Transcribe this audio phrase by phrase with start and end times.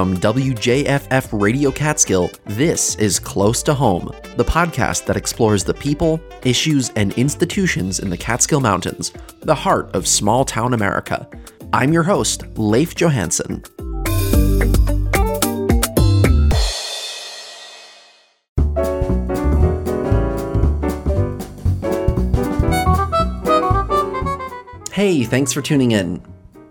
[0.00, 6.18] From WJFF Radio Catskill, this is Close to Home, the podcast that explores the people,
[6.42, 11.28] issues, and institutions in the Catskill Mountains, the heart of small town America.
[11.74, 13.62] I'm your host, Leif Johansson.
[24.94, 26.22] Hey, thanks for tuning in.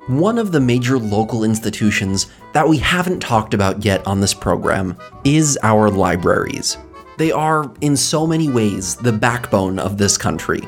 [0.09, 4.98] One of the major local institutions that we haven't talked about yet on this program
[5.23, 6.80] is our libraries.
[7.20, 10.62] They are, in so many ways, the backbone of this country.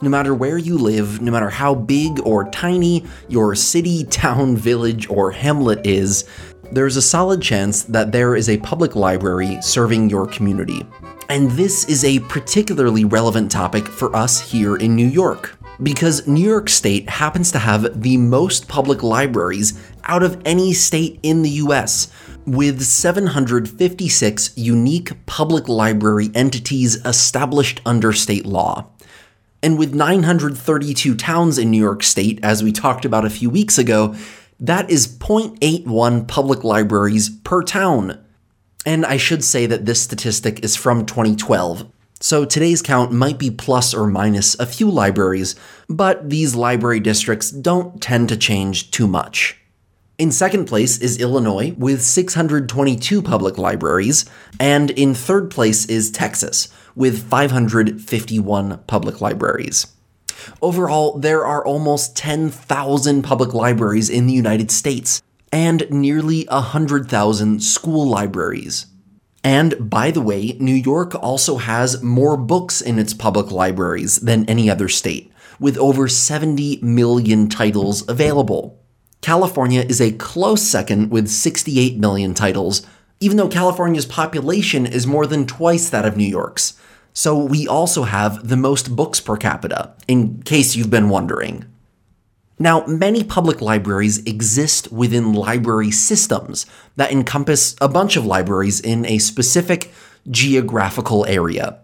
[0.00, 5.10] No matter where you live, no matter how big or tiny your city, town, village,
[5.10, 6.24] or hamlet is,
[6.72, 10.86] there's a solid chance that there is a public library serving your community.
[11.28, 16.44] And this is a particularly relevant topic for us here in New York because New
[16.46, 21.50] York State happens to have the most public libraries out of any state in the
[21.50, 22.08] US,
[22.46, 28.86] with 756 unique public library entities established under state law.
[29.62, 33.78] And with 932 towns in New York State, as we talked about a few weeks
[33.78, 34.14] ago,
[34.60, 38.22] that is 0.81 public libraries per town.
[38.84, 41.90] And I should say that this statistic is from 2012,
[42.20, 45.54] so today's count might be plus or minus a few libraries,
[45.88, 49.58] but these library districts don't tend to change too much.
[50.18, 54.24] In second place is Illinois with 622 public libraries,
[54.58, 59.88] and in third place is Texas with 551 public libraries.
[60.62, 65.20] Overall, there are almost 10,000 public libraries in the United States,
[65.52, 68.86] and nearly 100,000 school libraries.
[69.46, 74.44] And by the way, New York also has more books in its public libraries than
[74.46, 78.82] any other state, with over 70 million titles available.
[79.20, 82.84] California is a close second with 68 million titles,
[83.20, 86.76] even though California's population is more than twice that of New York's.
[87.12, 91.66] So we also have the most books per capita, in case you've been wondering.
[92.58, 96.64] Now, many public libraries exist within library systems
[96.96, 99.92] that encompass a bunch of libraries in a specific
[100.30, 101.80] geographical area.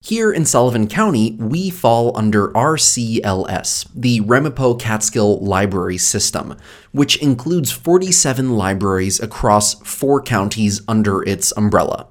[0.00, 6.56] Here in Sullivan County, we fall under RCLS, the Ramapo Catskill Library System,
[6.92, 12.08] which includes 47 libraries across four counties under its umbrella.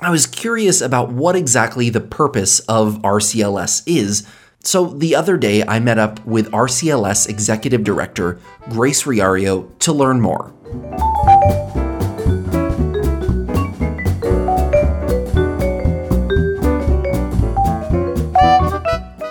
[0.00, 4.26] I was curious about what exactly the purpose of RCLS is
[4.62, 8.38] so the other day, I met up with RCLS Executive Director
[8.70, 10.52] Grace Riario to learn more.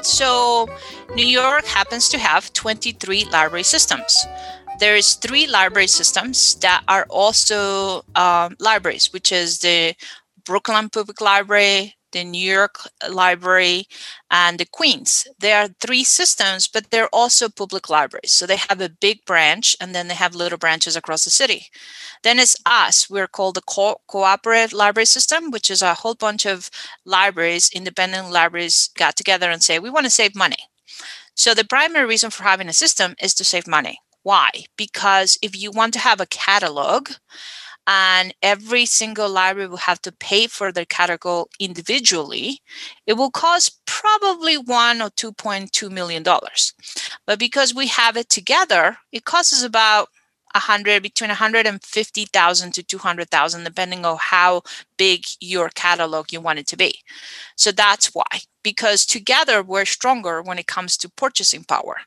[0.04, 0.68] So,
[1.16, 4.26] New York happens to have 23 library systems.
[4.80, 9.96] There's three library systems that are also um, libraries, which is the
[10.44, 12.80] Brooklyn Public Library, the New York
[13.10, 13.88] Library,
[14.30, 15.28] and the Queens.
[15.40, 18.32] There are three systems, but they're also public libraries.
[18.32, 21.68] So they have a big branch and then they have little branches across the city.
[22.24, 23.10] Then it's us.
[23.10, 26.70] We're called the Co- Cooperative Library System, which is a whole bunch of
[27.06, 30.58] libraries, independent libraries got together and say, we want to save money.
[31.36, 34.00] So the primary reason for having a system is to save money.
[34.24, 34.52] Why?
[34.78, 37.10] Because if you want to have a catalog,
[37.88, 42.60] and every single library will have to pay for their catalog individually,
[43.08, 46.74] it will cost probably one or two point two million dollars.
[47.26, 50.10] But because we have it together, it costs us about
[50.54, 54.62] 100 between 150,000 to 200,000 depending on how
[54.98, 56.94] big your catalog you want it to be.
[57.56, 61.98] So that's why because together we're stronger when it comes to purchasing power.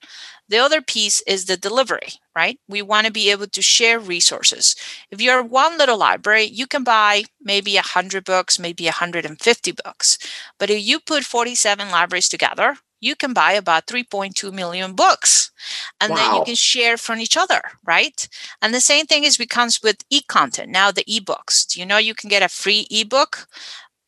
[0.49, 2.59] The other piece is the delivery, right?
[2.69, 4.77] We want to be able to share resources.
[5.11, 10.19] If you're one little library, you can buy maybe 100 books, maybe 150 books.
[10.59, 15.53] But if you put 47 libraries together, you can buy about 3.2 million books
[16.01, 16.17] and wow.
[16.17, 18.29] then you can share from each other right
[18.63, 22.15] and the same thing is becomes with e-content now the ebooks do you know you
[22.15, 23.47] can get a free ebook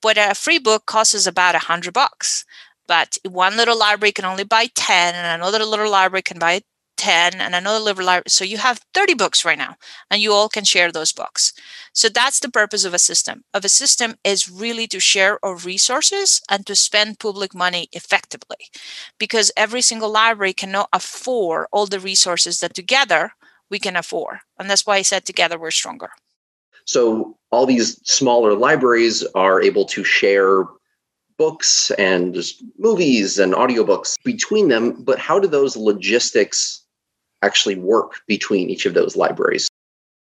[0.01, 2.45] but a free book costs about a hundred bucks
[2.87, 6.63] but one little library can only buy 10 and another little library can buy
[6.97, 9.77] 10 and another little library so you have 30 books right now
[10.11, 11.53] and you all can share those books.
[11.93, 13.45] So that's the purpose of a system.
[13.53, 18.71] Of a system is really to share our resources and to spend public money effectively
[19.19, 23.33] because every single library cannot afford all the resources that together
[23.69, 26.11] we can afford and that's why i said together we're stronger.
[26.87, 30.65] So all these smaller libraries are able to share
[31.39, 32.39] books and
[32.79, 36.83] movies and audiobooks between them, but how do those logistics
[37.43, 39.69] actually work between each of those libraries?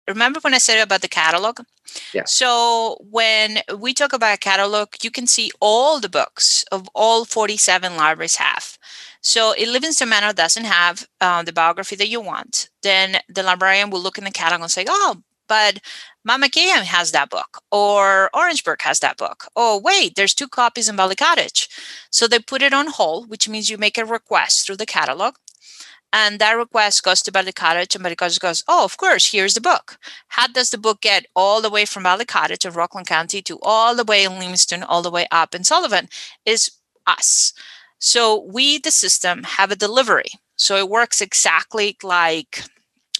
[0.08, 1.60] remember when I said about the catalog?
[2.12, 2.24] Yeah.
[2.26, 7.24] So when we talk about a catalog, you can see all the books of all
[7.24, 8.78] 47 libraries have.
[9.20, 13.90] So if Livingston Manor doesn't have uh, the biography that you want, then the librarian
[13.90, 15.80] will look in the catalog and say, oh, but
[16.28, 19.46] Mamakating has that book, or Orangeburg has that book.
[19.56, 21.68] Oh, wait, there's two copies in Valley Cottage.
[22.10, 25.34] So they put it on hold, which means you make a request through the catalog.
[26.12, 29.54] And that request goes to Valley Cottage, and Valley Cottage goes, Oh, of course, here's
[29.54, 29.98] the book.
[30.28, 33.58] How does the book get all the way from Valley Cottage of Rockland County to
[33.62, 36.08] all the way in Livingston, all the way up in Sullivan?
[36.46, 36.70] Is
[37.06, 37.52] us.
[37.98, 40.30] So we, the system, have a delivery.
[40.56, 42.64] So it works exactly like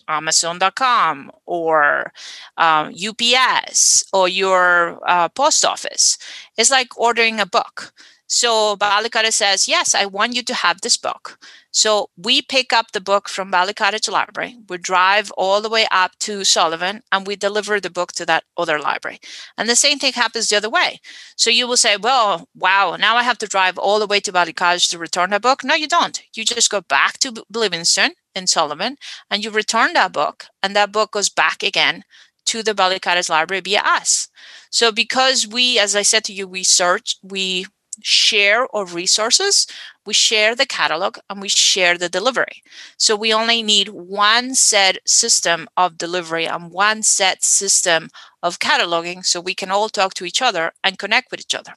[0.08, 2.12] Amazon.com or
[2.56, 6.18] um, UPS or your uh, post office.
[6.56, 7.92] It's like ordering a book.
[8.26, 11.38] So Cottage says, Yes, I want you to have this book.
[11.70, 16.12] So we pick up the book from Cottage Library, we drive all the way up
[16.20, 19.20] to Sullivan, and we deliver the book to that other library.
[19.58, 21.00] And the same thing happens the other way.
[21.36, 24.32] So you will say, Well, wow, now I have to drive all the way to
[24.32, 25.62] Cottage to return that book.
[25.62, 26.22] No, you don't.
[26.34, 28.96] You just go back to Livingston in Sullivan,
[29.31, 32.04] and you return that book, and that book goes back again
[32.46, 34.28] to the Cottage Library via us.
[34.70, 37.66] So because we, as I said to you, we search, we
[38.02, 39.66] share of resources,
[40.04, 42.62] we share the catalog and we share the delivery.
[42.98, 48.10] So we only need one set system of delivery and one set system
[48.42, 51.75] of cataloging so we can all talk to each other and connect with each other.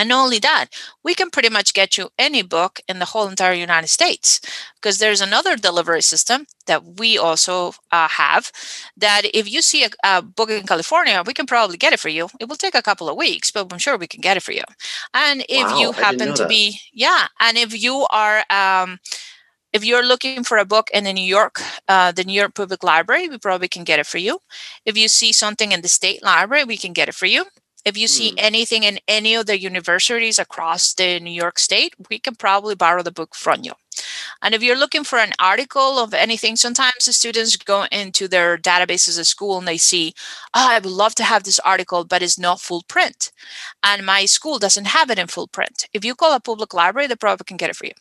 [0.00, 0.68] And not only that,
[1.04, 4.40] we can pretty much get you any book in the whole entire United States
[4.76, 8.50] because there's another delivery system that we also uh, have
[8.96, 12.08] that if you see a, a, book in California, we can probably get it for
[12.08, 12.28] you.
[12.40, 14.52] It will take a couple of weeks, but I'm sure we can get it for
[14.52, 14.62] you.
[15.12, 19.00] And if Wow, you happen to be, yeah, and if you are, um,
[19.74, 22.82] if you're looking for a book in the New York, uh, the New York Public
[22.82, 24.38] Library, we probably can get it for you.
[24.86, 27.44] If you see something in the state library, we can get it for you.
[27.84, 28.38] If you see Hmm.
[28.38, 33.02] anything in any of the universities across the New York state, we can probably borrow
[33.02, 33.72] the book from you.
[34.42, 38.56] And if you're looking for an article of anything, sometimes the students go into their
[38.56, 40.14] databases at school and they see,
[40.54, 43.32] oh, I would love to have this article, but it's not full print.
[43.82, 45.86] And my school doesn't have it in full print.
[45.92, 47.92] If you call a public library, they probably can get it for you.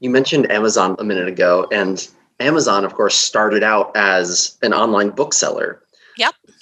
[0.00, 2.06] You mentioned Amazon a minute ago, and
[2.40, 5.81] Amazon, of course, started out as an online bookseller.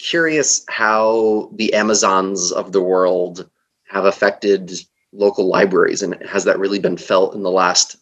[0.03, 3.49] Curious how the Amazons of the world
[3.89, 4.73] have affected
[5.13, 7.97] local libraries, and has that really been felt in the last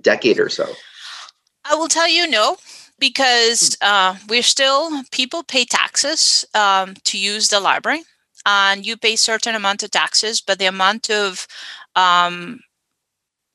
[0.00, 0.66] decade or so?
[1.64, 2.58] I will tell you no,
[2.98, 8.02] because uh, we're still people pay taxes um, to use the library,
[8.44, 11.46] and you pay certain amount of taxes, but the amount of
[11.96, 12.60] um,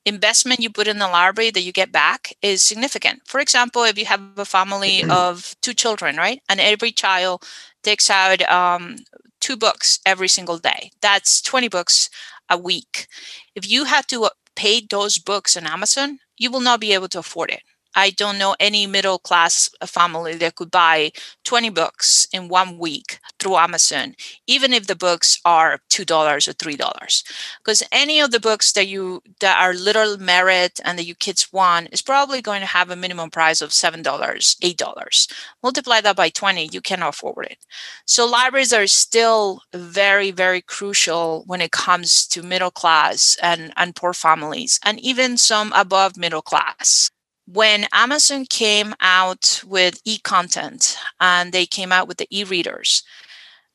[0.06, 3.21] investment you put in the library that you get back is significant.
[3.25, 7.44] For example, if you have a family of two children, right, and every child
[7.83, 8.98] takes out um,
[9.39, 12.09] two books every single day, that's twenty books
[12.50, 13.07] a week.
[13.56, 17.19] If you had to pay those books on Amazon, you will not be able to
[17.19, 17.62] afford it.
[17.95, 21.11] I don't know any middle class uh, family that could buy
[21.43, 24.15] 20 books in one week through Amazon,
[24.47, 27.23] even if the books are $2 or $3.
[27.59, 31.51] Because any of the books that you that are little merit and that you kids
[31.51, 35.27] want is probably going to have a minimum price of $7, $8.
[35.63, 37.57] Multiply that by 20, you cannot afford it.
[38.06, 43.95] So libraries are still very, very crucial when it comes to middle class and, and
[43.95, 47.09] poor families, and even some above middle class
[47.48, 53.04] when Amazon came out with e content and they came out with the e readers,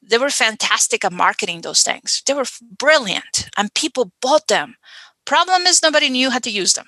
[0.02, 2.22] they were fantastic at marketing those things.
[2.26, 2.44] They were
[2.78, 4.76] brilliant and people bought them.
[5.24, 6.86] Problem is, nobody knew how to use them.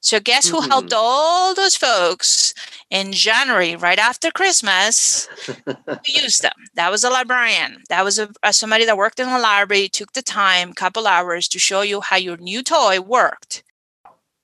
[0.00, 0.98] So, guess who helped mm-hmm.
[0.98, 2.54] all those folks
[2.90, 6.52] in January, right after Christmas, to use them?
[6.74, 7.82] That was a librarian.
[7.88, 11.48] That was a, a- somebody that worked in the library, took the time, couple hours
[11.48, 13.64] to show you how your new toy worked.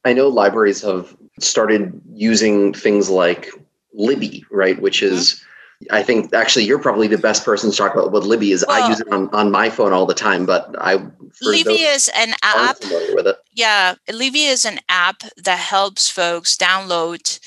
[0.04, 3.50] I know libraries have started using things like
[3.94, 4.80] Libby, right?
[4.80, 5.42] Which is,
[5.90, 8.64] I think, actually, you're probably the best person to talk about what Libby is.
[8.64, 10.96] I use it on, on my phone all the time, but I
[11.40, 13.36] those is an app aren't familiar with it.
[13.54, 17.38] Yeah, Libby is an app that helps folks download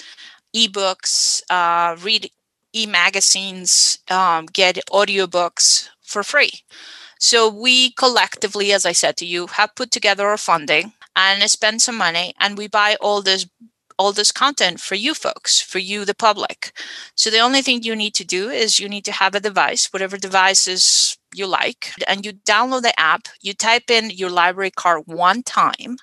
[0.56, 2.30] ebooks, uh, read
[2.74, 6.52] e-magazines, um, get audiobooks for free.
[7.20, 11.82] So we collectively, as I said to you, have put together our funding and spend
[11.82, 13.48] some money, and we buy all this
[13.98, 16.74] all this content for you folks, for you, the public.
[17.16, 19.88] So the only thing you need to do is you need to have a device,
[19.94, 23.30] whatever devices you like, and you download the app.
[23.42, 25.98] You type in your library card one time,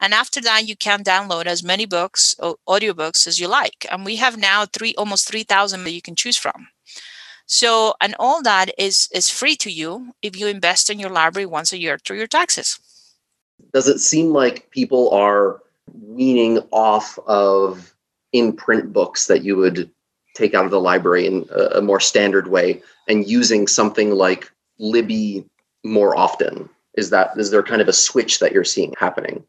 [0.00, 3.86] And after that, you can download as many books, or audiobooks as you like.
[3.90, 6.68] And we have now three, almost 3,000 that you can choose from.
[7.46, 11.46] So, and all that is is free to you if you invest in your library
[11.46, 12.78] once a year through your taxes.
[13.72, 15.60] Does it seem like people are
[15.92, 17.94] weaning off of
[18.32, 19.90] in print books that you would
[20.34, 24.50] take out of the library in a, a more standard way and using something like
[24.78, 25.44] Libby
[25.84, 26.68] more often?
[26.94, 29.44] Is that is there kind of a switch that you're seeing happening?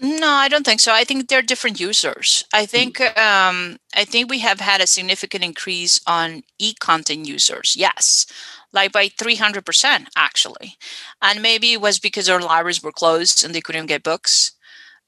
[0.00, 0.92] No, I don't think so.
[0.92, 2.44] I think they're different users.
[2.52, 2.66] I hmm.
[2.66, 7.74] think um, I think we have had a significant increase on e-content users.
[7.76, 8.26] Yes,
[8.74, 10.76] like by three hundred percent actually,
[11.22, 14.52] and maybe it was because our libraries were closed and they couldn't get books.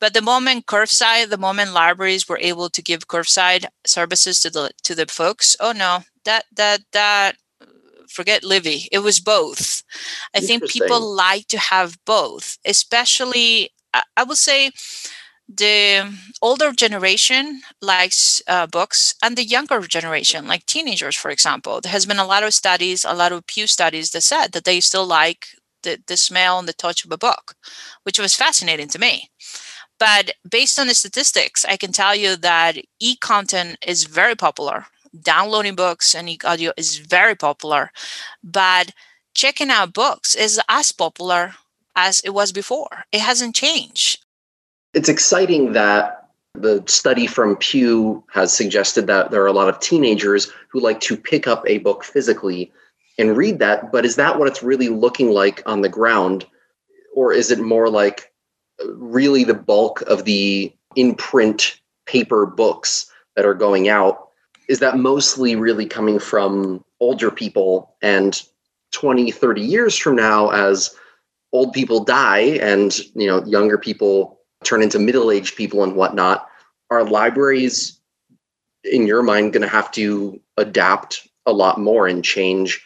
[0.00, 4.70] But the moment curbside, the moment libraries were able to give curbside services to the
[4.82, 7.36] to the folks, oh no, that that that
[8.08, 8.88] forget Libby.
[8.92, 9.82] It was both.
[10.34, 13.70] I think people like to have both, especially
[14.16, 14.70] I would say
[15.48, 16.12] the
[16.42, 22.04] older generation likes uh, books and the younger generation like teenagers for example there has
[22.06, 25.06] been a lot of studies a lot of pew studies that said that they still
[25.06, 25.46] like
[25.82, 27.54] the, the smell and the touch of a book
[28.02, 29.30] which was fascinating to me
[29.98, 34.86] but based on the statistics i can tell you that e-content is very popular
[35.22, 37.90] downloading books and e-audio is very popular
[38.44, 38.92] but
[39.34, 41.54] checking out books is as popular
[41.96, 43.04] as it was before.
[43.12, 44.25] It hasn't changed.
[44.96, 49.78] It's exciting that the study from Pew has suggested that there are a lot of
[49.78, 52.72] teenagers who like to pick up a book physically
[53.18, 53.92] and read that.
[53.92, 56.46] But is that what it's really looking like on the ground?
[57.14, 58.32] Or is it more like
[58.82, 64.28] uh, really the bulk of the in print paper books that are going out?
[64.66, 67.94] Is that mostly really coming from older people?
[68.00, 68.42] And
[68.92, 70.96] 20, 30 years from now, as
[71.52, 74.35] old people die and you know younger people
[74.66, 76.48] turn into middle-aged people and whatnot
[76.90, 77.98] are libraries
[78.84, 82.84] in your mind going to have to adapt a lot more and change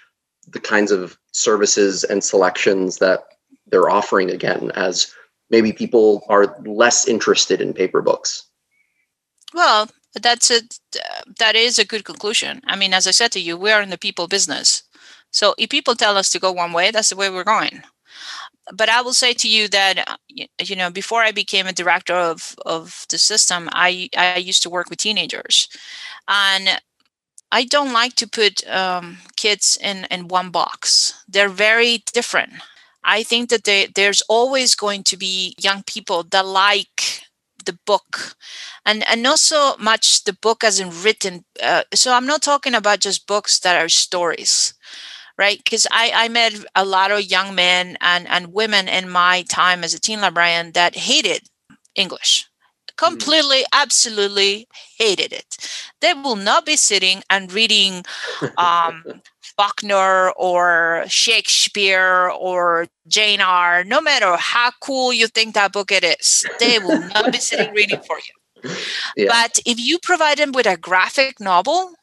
[0.48, 3.24] the kinds of services and selections that
[3.66, 5.12] they're offering again as
[5.48, 8.44] maybe people are less interested in paper books?
[9.54, 9.88] Well
[10.20, 10.60] that's a
[11.38, 12.62] that is a good conclusion.
[12.66, 14.82] I mean as i said to you we are in the people business.
[15.30, 17.82] So if people tell us to go one way that's the way we're going
[18.72, 20.16] but I will say to you that uh,
[20.62, 24.70] you know before I became a director of of the system, I I used to
[24.70, 25.68] work with teenagers,
[26.28, 26.80] and
[27.52, 31.14] I don't like to put um, kids in in one box.
[31.28, 32.52] They're very different.
[33.02, 37.22] I think that they, there's always going to be young people that like
[37.64, 38.36] the book
[38.86, 42.74] and and not so much the book as in written uh, so i'm not talking
[42.74, 44.74] about just books that are stories
[45.40, 45.58] right?
[45.64, 49.82] Because I, I met a lot of young men and, and women in my time
[49.82, 51.48] as a teen librarian that hated
[51.94, 53.06] English mm-hmm.
[53.06, 54.68] completely absolutely
[54.98, 55.56] hated it
[56.00, 58.04] they will not be sitting and reading
[58.58, 59.02] um,
[59.56, 66.04] faulkner or shakespeare or jane eyre no matter how cool you think that book it
[66.04, 68.70] is they will not be sitting reading for you
[69.16, 69.26] yeah.
[69.28, 71.94] but if you provide them with a graphic novel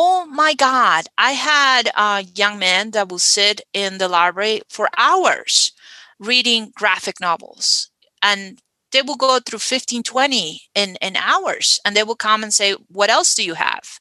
[0.00, 4.88] oh my God, I had a young man that will sit in the library for
[4.96, 5.72] hours
[6.20, 7.90] reading graphic novels.
[8.22, 8.60] And
[8.92, 12.76] they will go through 15, 20 in, in hours and they will come and say,
[12.86, 13.98] What else do you have?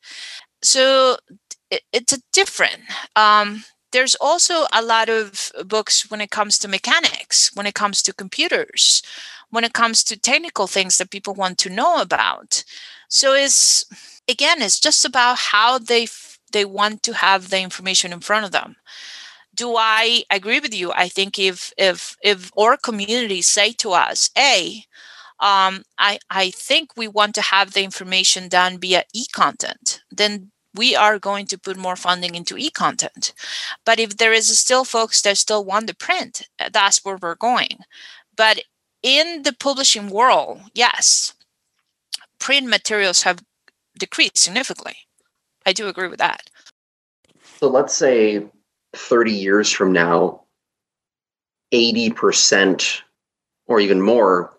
[0.61, 1.17] So
[1.71, 2.81] it, it's a different.
[3.15, 8.03] Um, there's also a lot of books when it comes to mechanics, when it comes
[8.03, 9.01] to computers,
[9.49, 12.63] when it comes to technical things that people want to know about.
[13.09, 13.85] So it's
[14.29, 18.45] again, it's just about how they f- they want to have the information in front
[18.45, 18.75] of them.
[19.55, 20.91] Do I agree with you?
[20.93, 24.85] I think if if if our communities say to us, "Hey,
[25.39, 30.95] um, I I think we want to have the information done via e-content," then we
[30.95, 33.33] are going to put more funding into e-content.
[33.85, 36.43] But if there is still folks that still want the print,
[36.73, 37.79] that's where we're going.
[38.35, 38.61] But
[39.03, 41.33] in the publishing world, yes,
[42.39, 43.39] print materials have
[43.97, 44.95] decreased significantly.
[45.65, 46.49] I do agree with that.
[47.59, 48.45] So let's say
[48.93, 50.43] 30 years from now,
[51.73, 53.01] 80%
[53.67, 54.53] or even more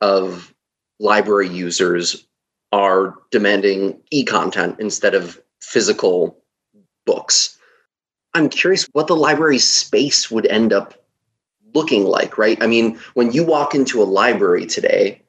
[0.00, 0.52] of
[0.98, 2.26] library users
[2.72, 6.36] are demanding e content instead of physical
[7.06, 7.58] books.
[8.34, 10.94] I'm curious what the library space would end up
[11.74, 12.62] looking like, right?
[12.62, 15.22] I mean, when you walk into a library today,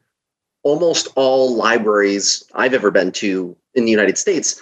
[0.64, 4.62] almost all libraries I've ever been to in the United States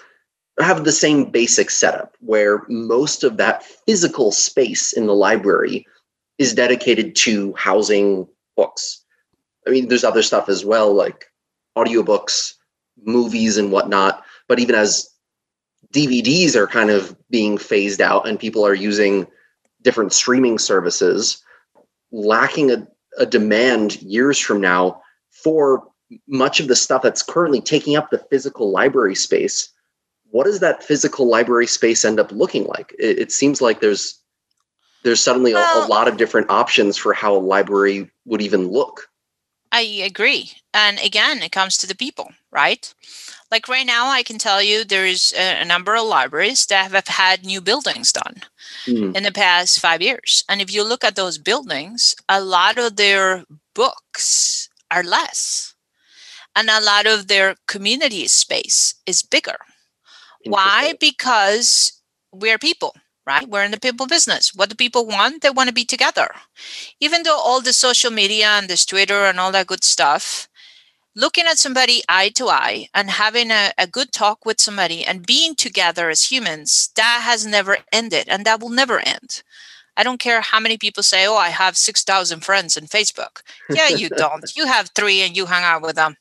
[0.60, 5.86] have the same basic setup where most of that physical space in the library
[6.38, 9.03] is dedicated to housing books.
[9.68, 11.32] I mean, there's other stuff as well, like
[11.77, 12.53] audiobooks,
[13.06, 14.24] movies, and whatnot.
[14.48, 15.10] But even as
[15.94, 19.27] DVDs are kind of being phased out and people are using
[19.82, 21.41] different streaming services,
[22.12, 22.88] lacking a,
[23.18, 25.83] a demand years from now for
[26.27, 29.71] much of the stuff that's currently taking up the physical library space
[30.31, 32.95] what does that physical library space end up looking like?
[33.00, 34.19] It, it seems like there's
[35.03, 38.67] there's suddenly well, a, a lot of different options for how a library would even
[38.67, 39.09] look.
[39.71, 40.51] I agree.
[40.74, 42.93] And again it comes to the people right?
[43.51, 47.07] Like right now i can tell you there's a, a number of libraries that have
[47.07, 48.41] had new buildings done
[48.86, 49.15] mm.
[49.15, 50.43] in the past five years.
[50.50, 55.75] And if you look at those buildings a lot of their books are less
[56.55, 59.58] and a lot of their community space is bigger
[60.46, 60.93] why?
[61.00, 63.48] Because we're people, right?
[63.48, 64.53] We're in the people business.
[64.55, 65.41] What do people want?
[65.41, 66.29] They want to be together.
[67.00, 70.48] Even though all the social media and this Twitter and all that good stuff,
[71.15, 75.25] looking at somebody eye to eye and having a, a good talk with somebody and
[75.25, 79.43] being together as humans, that has never ended and that will never end.
[80.00, 83.89] I don't care how many people say, "Oh, I have 6,000 friends in Facebook." Yeah,
[83.89, 84.46] you don't.
[84.56, 86.15] you have 3 and you hang out with them.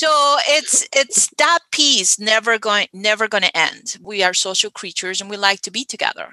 [0.00, 0.10] so,
[0.56, 3.98] it's it's that piece never going never going to end.
[4.00, 6.28] We are social creatures and we like to be together.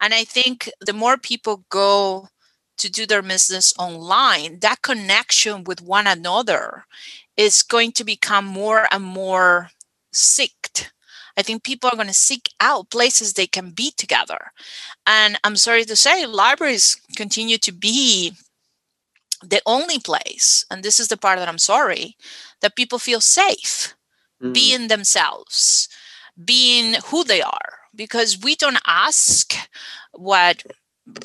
[0.00, 2.28] And I think the more people go
[2.78, 6.86] to do their business online, that connection with one another
[7.36, 9.70] is going to become more and more
[10.12, 10.57] sick
[11.38, 14.50] I think people are going to seek out places they can be together.
[15.06, 18.32] And I'm sorry to say, libraries continue to be
[19.42, 22.16] the only place, and this is the part that I'm sorry,
[22.60, 23.94] that people feel safe
[24.42, 24.52] mm.
[24.52, 25.88] being themselves,
[26.44, 29.54] being who they are, because we don't ask
[30.12, 30.64] what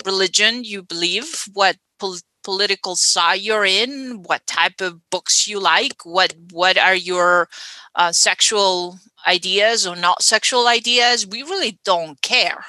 [0.05, 6.05] religion you believe, what pol- political side you're in, what type of books you like,
[6.05, 7.49] what what are your
[7.95, 11.25] uh, sexual ideas or not sexual ideas.
[11.25, 12.65] We really don't care.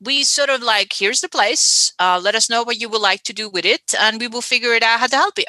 [0.00, 1.92] We sort of like, here's the place.
[1.98, 4.42] Uh, let us know what you would like to do with it, and we will
[4.42, 5.44] figure it out how to help you.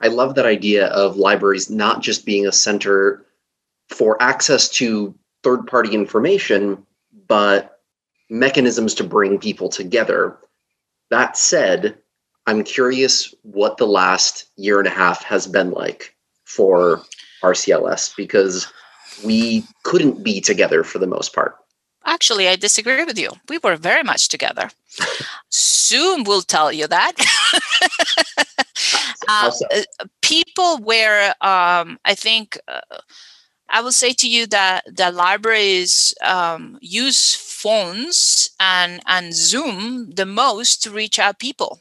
[0.00, 3.24] I love that idea of libraries not just being a center
[3.88, 6.84] for access to third party information,
[7.28, 7.80] but
[8.28, 10.36] mechanisms to bring people together.
[11.10, 11.96] That said,
[12.46, 17.02] I'm curious what the last year and a half has been like for
[17.42, 18.70] RCLS because
[19.24, 21.56] we couldn't be together for the most part.
[22.06, 23.30] Actually, I disagree with you.
[23.48, 24.70] We were very much together.
[25.52, 27.12] Zoom will tell you that.
[29.28, 32.80] um, uh, people were, um, I think, uh,
[33.70, 40.26] I will say to you that the libraries um, use phones and, and Zoom the
[40.26, 41.80] most to reach out people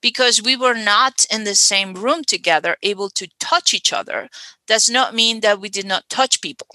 [0.00, 4.28] because we were not in the same room together, able to touch each other,
[4.66, 6.68] does not mean that we did not touch people,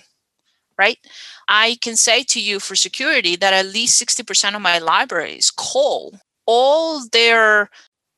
[0.77, 0.97] right?
[1.47, 6.19] I can say to you for security that at least 60% of my libraries call
[6.45, 7.69] all their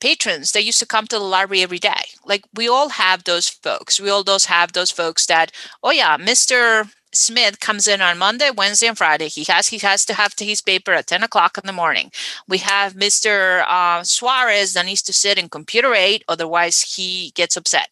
[0.01, 2.03] patrons that used to come to the library every day.
[2.25, 3.99] Like we all have those folks.
[3.99, 5.51] We all those have those folks that,
[5.83, 6.89] oh yeah, Mr.
[7.15, 9.27] Smith comes in on Monday, Wednesday, and Friday.
[9.27, 12.11] He has he has to have his paper at 10 o'clock in the morning.
[12.47, 13.63] We have Mr.
[13.67, 17.89] Uh, Suarez that needs to sit in computer eight, otherwise he gets upset.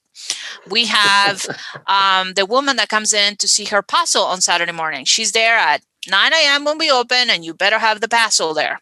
[0.69, 1.45] We have
[1.87, 5.05] um, the woman that comes in to see her parcel on Saturday morning.
[5.05, 6.65] She's there at 9 a.m.
[6.65, 8.81] when we open, and you better have the parcel there.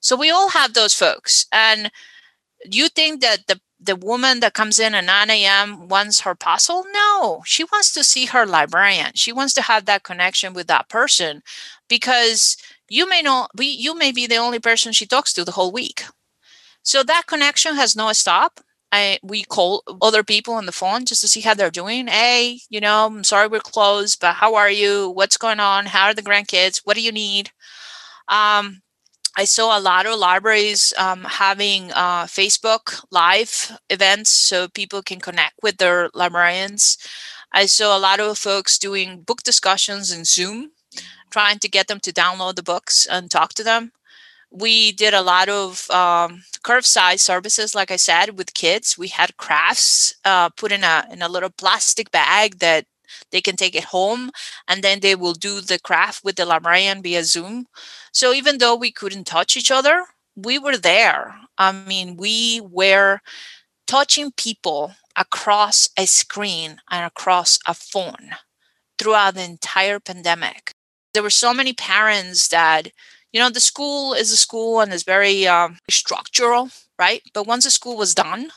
[0.00, 1.46] So we all have those folks.
[1.52, 1.90] And
[2.64, 5.88] you think that the the woman that comes in at 9 a.m.
[5.88, 6.84] wants her parcel?
[6.92, 9.12] No, she wants to see her librarian.
[9.14, 11.42] She wants to have that connection with that person
[11.88, 12.56] because
[12.88, 15.72] you may not be you may be the only person she talks to the whole
[15.72, 16.04] week.
[16.82, 18.60] So that connection has no stop.
[18.92, 22.08] I we call other people on the phone just to see how they're doing.
[22.08, 25.10] Hey, you know, I'm sorry we're closed, but how are you?
[25.10, 25.86] What's going on?
[25.86, 26.82] How are the grandkids?
[26.84, 27.50] What do you need?
[28.28, 28.82] Um,
[29.36, 35.20] I saw a lot of libraries um, having uh, Facebook live events so people can
[35.20, 36.98] connect with their librarians.
[37.52, 40.72] I saw a lot of folks doing book discussions in Zoom,
[41.30, 43.92] trying to get them to download the books and talk to them.
[44.50, 48.98] We did a lot of um, curbside services, like I said, with kids.
[48.98, 52.86] We had crafts uh, put in a in a little plastic bag that
[53.32, 54.30] they can take it home,
[54.68, 57.66] and then they will do the craft with the librarian via Zoom.
[58.12, 60.04] So even though we couldn't touch each other,
[60.36, 61.34] we were there.
[61.58, 63.20] I mean, we were
[63.86, 68.30] touching people across a screen and across a phone
[68.98, 70.72] throughout the entire pandemic.
[71.12, 72.88] There were so many parents that,
[73.32, 77.22] you know, the school is a school and is very um, structural, right?
[77.34, 78.50] But once the school was done,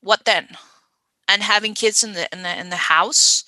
[0.00, 0.48] what then?
[1.28, 3.44] And having kids in the in the in the house,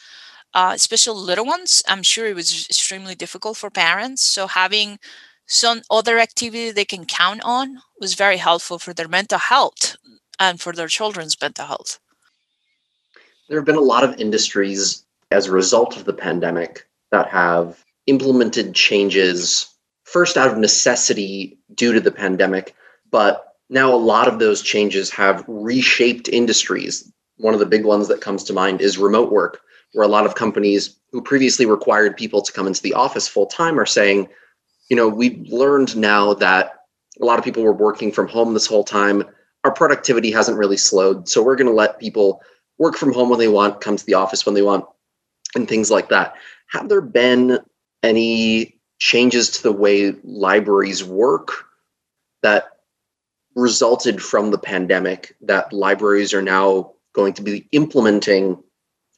[0.54, 4.22] uh, especially little ones, I'm sure it was extremely difficult for parents.
[4.22, 4.98] So having
[5.46, 9.96] some other activity they can count on was very helpful for their mental health
[10.38, 11.98] and for their children's mental health.
[13.48, 17.84] There have been a lot of industries as a result of the pandemic that have
[18.06, 19.72] implemented changes
[20.04, 22.74] first out of necessity due to the pandemic,
[23.10, 27.10] but now a lot of those changes have reshaped industries.
[27.36, 29.60] One of the big ones that comes to mind is remote work,
[29.92, 33.46] where a lot of companies who previously required people to come into the office full
[33.46, 34.28] time are saying,
[34.88, 36.72] you know, we've learned now that
[37.20, 39.24] a lot of people were working from home this whole time.
[39.64, 41.28] Our productivity hasn't really slowed.
[41.28, 42.42] So we're going to let people
[42.78, 44.84] work from home when they want, come to the office when they want,
[45.54, 46.34] and things like that.
[46.68, 47.58] Have there been
[48.02, 51.64] any changes to the way libraries work
[52.42, 52.68] that
[53.54, 58.62] resulted from the pandemic that libraries are now going to be implementing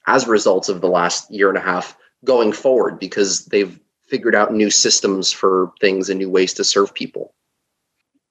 [0.07, 4.53] as results of the last year and a half going forward because they've figured out
[4.53, 7.35] new systems for things and new ways to serve people?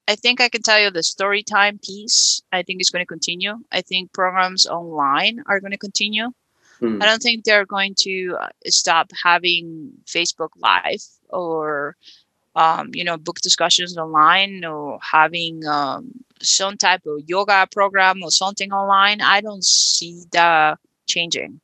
[0.07, 2.41] I think I can tell you the story time piece.
[2.51, 3.59] I think is going to continue.
[3.71, 6.31] I think programs online are going to continue.
[6.79, 7.01] Hmm.
[7.01, 11.95] I don't think they're going to uh, stop having Facebook Live or
[12.55, 18.31] um, you know book discussions online or having um, some type of yoga program or
[18.31, 19.21] something online.
[19.21, 20.79] I don't see that
[21.15, 21.59] changing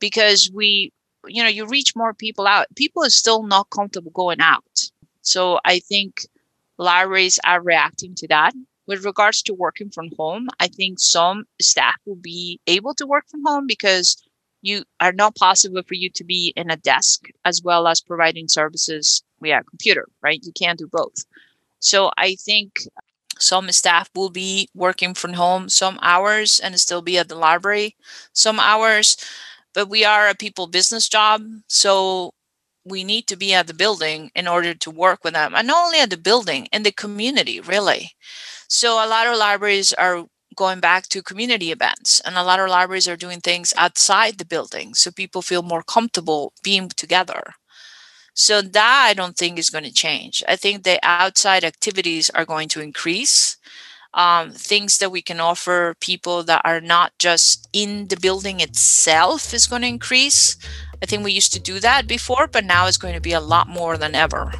[0.00, 0.92] because we
[1.26, 2.66] you know you reach more people out.
[2.76, 4.76] People are still not comfortable going out,
[5.22, 6.26] so I think
[6.78, 8.52] libraries are reacting to that.
[8.86, 13.26] With regards to working from home, I think some staff will be able to work
[13.30, 14.16] from home because
[14.62, 18.48] you are not possible for you to be in a desk as well as providing
[18.48, 20.40] services via computer, right?
[20.42, 21.24] You can't do both.
[21.78, 22.80] So I think
[23.40, 27.96] some staff will be working from home some hours and still be at the library
[28.32, 29.16] some hours.
[29.74, 31.42] But we are a people business job.
[31.68, 32.32] So
[32.84, 35.54] we need to be at the building in order to work with them.
[35.54, 38.12] And not only at the building, in the community, really.
[38.68, 40.26] So a lot of libraries are
[40.56, 44.44] going back to community events and a lot of libraries are doing things outside the
[44.44, 47.54] building so people feel more comfortable being together
[48.34, 50.42] so that i don't think is going to change.
[50.48, 53.56] I think the outside activities are going to increase.
[54.12, 59.54] Um, things that we can offer people that are not just in the building itself
[59.54, 60.56] is going to increase.
[61.00, 63.40] I think we used to do that before but now it's going to be a
[63.40, 64.52] lot more than ever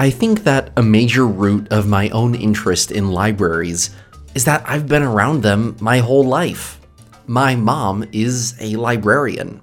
[0.00, 3.90] I think that a major root of my own interest in libraries
[4.34, 6.80] is that I've been around them my whole life.
[7.26, 9.60] My mom is a librarian.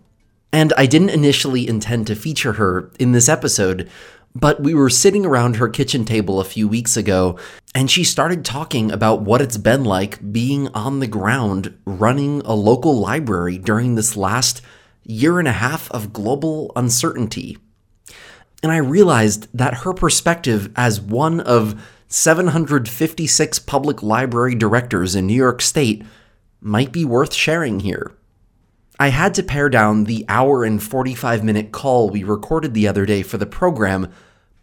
[0.53, 3.89] And I didn't initially intend to feature her in this episode,
[4.35, 7.39] but we were sitting around her kitchen table a few weeks ago,
[7.73, 12.53] and she started talking about what it's been like being on the ground running a
[12.53, 14.61] local library during this last
[15.03, 17.57] year and a half of global uncertainty
[18.63, 25.33] and I realized that her perspective as one of 756 public library directors in New
[25.33, 26.03] York State
[26.61, 28.13] might be worth sharing here.
[28.99, 33.05] I had to pare down the hour and 45 minute call we recorded the other
[33.05, 34.11] day for the program,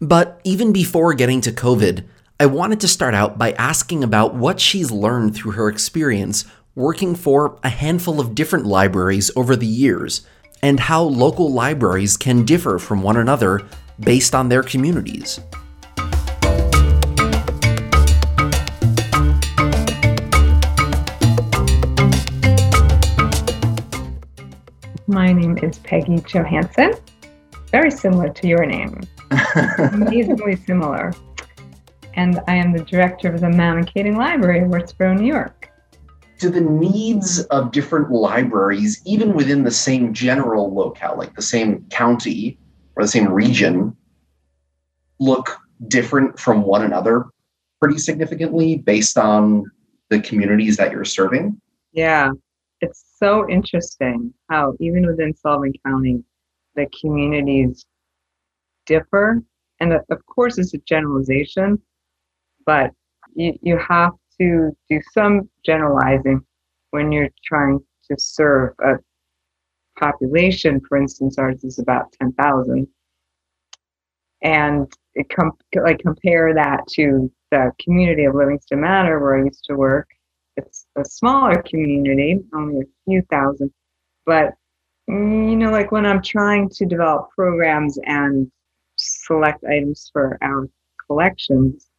[0.01, 2.05] but even before getting to COVID,
[2.37, 6.43] I wanted to start out by asking about what she's learned through her experience
[6.75, 10.25] working for a handful of different libraries over the years,
[10.61, 13.61] and how local libraries can differ from one another
[13.99, 15.39] based on their communities.
[25.07, 26.93] My name is Peggy Johansson.
[27.71, 29.01] Very similar to your name.
[29.77, 31.13] Amazingly similar.
[32.15, 35.69] And I am the director of the Mamakating Library in Wurtsboro, New York.
[36.39, 41.85] Do the needs of different libraries, even within the same general locale, like the same
[41.89, 42.57] county,
[42.95, 43.95] or the same region
[45.19, 47.25] look different from one another
[47.81, 49.63] pretty significantly based on
[50.09, 51.59] the communities that you're serving?
[51.91, 52.31] Yeah,
[52.81, 56.23] it's so interesting how even within Sullivan County,
[56.75, 57.85] the communities
[58.85, 59.41] differ.
[59.79, 61.81] And uh, of course, it's a generalization,
[62.65, 62.91] but
[63.35, 66.41] you, you have to do some generalizing
[66.91, 67.79] when you're trying
[68.09, 68.95] to serve a
[69.99, 70.81] population.
[70.87, 72.87] For instance, ours is about 10,000
[74.41, 79.63] and it com- like compare that to the community of Livingston Manor where I used
[79.65, 80.07] to work.
[80.57, 83.73] It's a smaller community, only a few thousand,
[84.25, 84.53] but
[85.09, 88.49] mm, you know, like when I'm trying to develop programs and
[88.95, 90.69] select items for our
[91.07, 91.89] collections,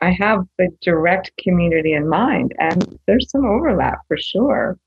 [0.00, 4.78] I have the direct community in mind, and there's some overlap for sure.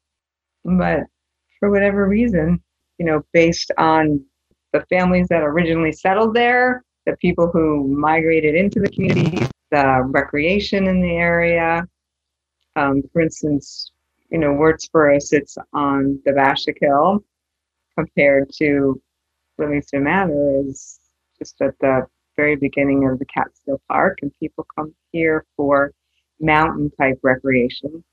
[0.63, 1.01] But
[1.61, 2.61] for whatever reason,
[2.97, 4.25] you know, based on
[4.73, 10.87] the families that originally settled there, the people who migrated into the community, the recreation
[10.87, 11.87] in the area.
[12.75, 13.91] Um, for instance,
[14.31, 17.23] you know, Wurtsboro sits on the Bashakill
[17.95, 18.99] compared to
[19.59, 20.99] Livingston Manor is
[21.37, 25.91] just at the very beginning of the Catskill Park, and people come here for
[26.39, 28.03] mountain type recreation.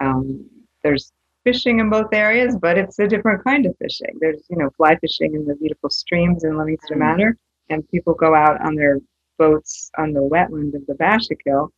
[0.00, 0.48] Um,
[0.82, 1.12] there's
[1.48, 4.14] fishing in both areas, but it's a different kind of fishing.
[4.20, 7.00] There's, you know, fly fishing in the beautiful streams in Livingston mm.
[7.00, 7.38] Manor,
[7.70, 8.98] and people go out on their
[9.38, 11.70] boats on the wetland of the Bashakill.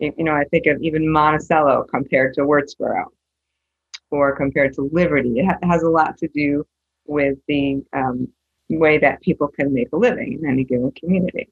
[0.00, 3.04] You know, I think of even Monticello compared to Wurtsboro
[4.10, 5.40] or compared to Liberty.
[5.40, 6.66] It ha- has a lot to do
[7.06, 8.28] with the um,
[8.68, 11.48] way that people can make a living in any given community.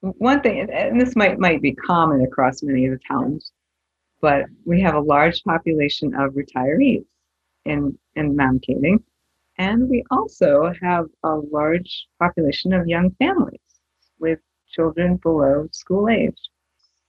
[0.00, 3.52] One thing, and this might might be common across many of the towns,
[4.22, 7.04] but we have a large population of retirees
[7.66, 9.02] in in Mamakating,
[9.58, 13.60] and we also have a large population of young families
[14.18, 16.40] with children below school age.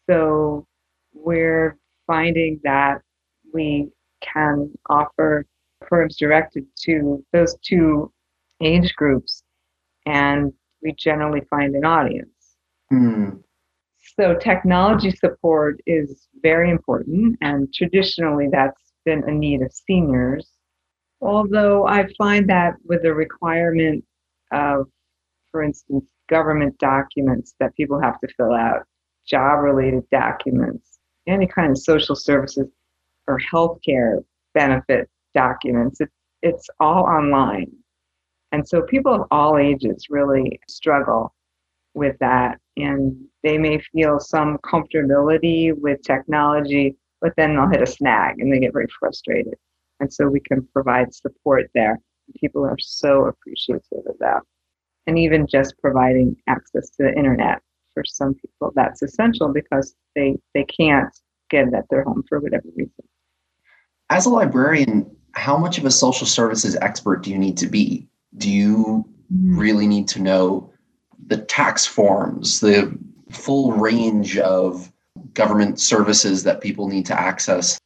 [0.10, 0.67] So
[1.13, 3.02] we're finding that
[3.54, 3.89] we
[4.21, 5.45] can offer
[5.82, 8.12] programs directed to those two
[8.62, 9.43] age groups,
[10.06, 12.30] and we generally find an audience.
[12.91, 13.43] Mm.
[14.19, 20.52] So, technology support is very important, and traditionally that's been a need of seniors.
[21.21, 24.04] Although I find that with the requirement
[24.52, 24.88] of,
[25.52, 28.84] for instance, government documents that people have to fill out,
[29.28, 32.67] job related documents, any kind of social services
[33.28, 34.23] or healthcare
[34.54, 36.10] benefit documents, it,
[36.41, 37.71] it's all online.
[38.52, 41.34] And so people of all ages really struggle
[41.94, 42.60] with that.
[42.78, 48.52] And they may feel some comfortability with technology, but then they'll hit a snag and
[48.52, 49.56] they get very frustrated.
[50.00, 52.00] And so we can provide support there.
[52.40, 54.42] People are so appreciative of that.
[55.06, 57.62] And even just providing access to the internet
[57.94, 61.14] for some people, that's essential because they, they can't
[61.50, 63.04] get it at their home for whatever reason.
[64.10, 68.08] As a librarian, how much of a social services expert do you need to be?
[68.38, 69.58] do you mm-hmm.
[69.58, 70.72] really need to know
[71.28, 72.98] the tax forms, the
[73.32, 74.92] full range of
[75.34, 77.80] government services that people need to access?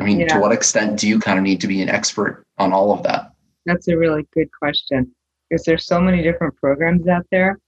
[0.00, 0.28] I mean, yeah.
[0.28, 3.02] to what extent do you kind of need to be an expert on all of
[3.04, 3.32] that?
[3.66, 5.10] That's a really good question
[5.48, 7.58] because there's so many different programs out there.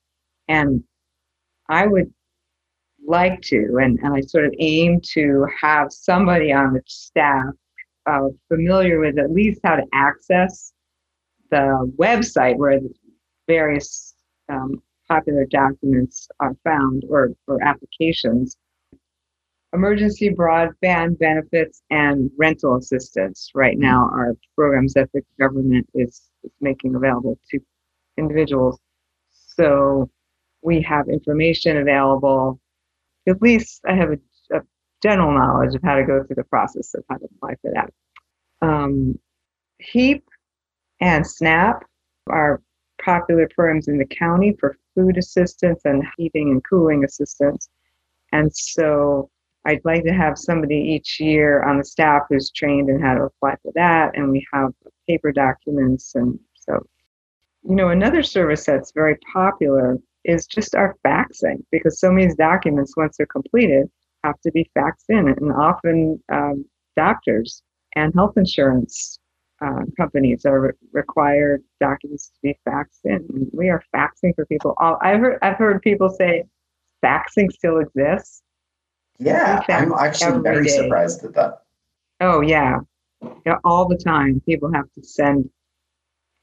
[0.49, 0.83] And
[1.69, 2.13] I would
[3.07, 7.47] like to, and, and I sort of aim to have somebody on the staff
[8.07, 10.73] uh, familiar with at least how to access
[11.51, 12.93] the website where the
[13.47, 14.15] various
[14.49, 18.57] um, popular documents are found or, or applications.
[19.73, 26.23] Emergency broadband benefits and rental assistance right now are programs that the government is,
[26.61, 27.59] making available to
[28.17, 28.79] individuals.
[29.31, 30.09] So
[30.63, 32.61] we have information available.
[33.29, 34.61] At least I have a, a
[35.03, 37.93] general knowledge of how to go through the process of how to apply for that.
[38.67, 39.19] Um,
[39.79, 40.25] HEAP
[41.01, 41.83] and SNAP
[42.29, 42.63] are
[43.03, 47.69] popular programs in the county for food assistance and heating and cooling assistance.
[48.33, 49.31] And so
[49.67, 53.25] I'd like to have somebody each year on the staff who's trained in how to
[53.25, 54.17] apply for that.
[54.17, 54.73] And we have
[55.09, 56.15] paper documents.
[56.15, 56.85] And so,
[57.69, 62.97] you know, another service that's very popular is just our faxing because so many documents,
[62.97, 63.89] once they're completed,
[64.25, 65.29] have to be faxed in.
[65.29, 66.65] And often um,
[66.97, 67.63] doctors
[67.95, 69.19] and health insurance
[69.65, 73.27] uh, companies are re- required documents to be faxed in.
[73.53, 74.75] We are faxing for people.
[74.79, 76.45] All I've heard, I've heard people say
[77.03, 78.43] faxing still exists.
[79.19, 80.71] Yeah, I'm actually very day.
[80.71, 81.63] surprised at that.
[82.21, 82.81] Oh yeah.
[83.47, 84.41] yeah, all the time.
[84.47, 85.49] People have to send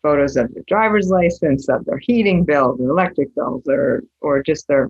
[0.02, 4.68] photos of their driver's license, of their heating bill, their electric bills, or or just
[4.68, 4.90] their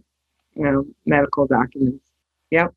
[0.55, 2.05] you know medical documents.
[2.51, 2.73] Yep.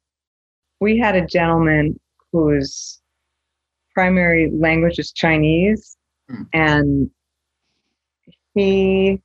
[0.80, 1.98] We had a gentleman
[2.32, 3.00] whose
[3.96, 5.96] primary language is Chinese,
[6.30, 6.46] mm.
[6.52, 7.10] and
[8.54, 9.22] he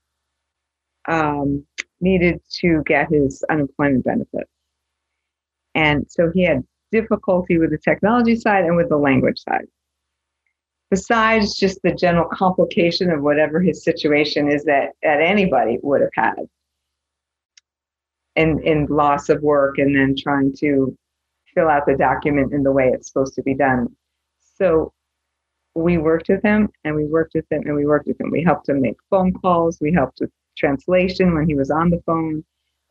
[1.09, 1.65] um,
[1.99, 4.47] needed to get his unemployment benefit.
[5.75, 9.67] And so he had difficulty with the technology side and with the language side.
[10.91, 16.11] besides just the general complication of whatever his situation is that, that anybody would have
[16.13, 16.35] had
[18.35, 20.95] in, in loss of work and then trying to
[21.55, 23.87] fill out the document in the way it's supposed to be done.
[24.61, 24.93] So
[25.73, 28.29] we worked with him and we worked with him and we worked with him.
[28.29, 29.79] We helped him make phone calls.
[29.81, 32.43] We helped with translation when he was on the phone.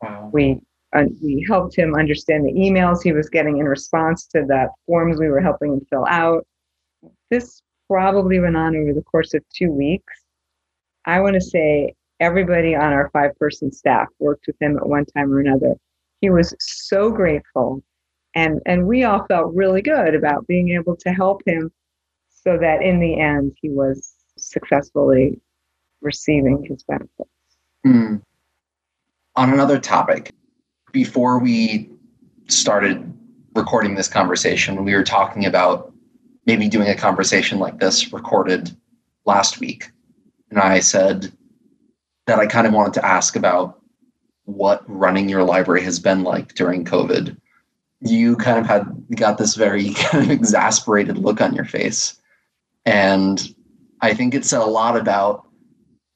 [0.02, 0.30] Wow.
[0.32, 0.60] We
[0.92, 5.20] uh, we helped him understand the emails he was getting in response to the forms
[5.20, 6.44] we were helping him fill out.
[7.30, 10.24] This probably went on over the course of two weeks.
[11.06, 15.04] I want to say everybody on our five person staff worked with him at one
[15.04, 15.76] time or another.
[16.20, 17.84] He was so grateful.
[18.34, 21.72] And, and we all felt really good about being able to help him
[22.30, 25.40] so that in the end he was successfully
[26.00, 27.30] receiving his benefits.
[27.86, 28.22] Mm.
[29.36, 30.32] On another topic,
[30.92, 31.90] before we
[32.48, 33.12] started
[33.54, 35.92] recording this conversation, we were talking about
[36.46, 38.74] maybe doing a conversation like this recorded
[39.24, 39.90] last week.
[40.50, 41.32] And I said
[42.26, 43.80] that I kind of wanted to ask about
[44.44, 47.36] what running your library has been like during COVID.
[48.00, 48.86] You kind of had
[49.16, 52.18] got this very kind of exasperated look on your face.
[52.86, 53.54] And
[54.00, 55.46] I think it said a lot about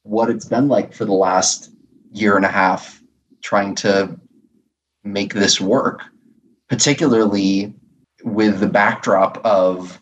[0.02, 1.70] what it's been like for the last
[2.12, 3.02] year and a half
[3.42, 4.18] trying to
[5.02, 6.02] make this work,
[6.68, 7.74] particularly
[8.24, 10.00] with the backdrop of